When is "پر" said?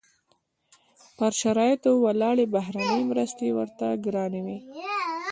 1.17-1.31